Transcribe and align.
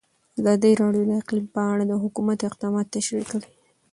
ازادي 0.39 0.71
راډیو 0.81 1.03
د 1.07 1.11
اقلیم 1.21 1.47
په 1.55 1.61
اړه 1.71 1.83
د 1.87 1.93
حکومت 2.03 2.39
اقدامات 2.49 2.87
تشریح 2.95 3.25
کړي. 3.31 3.49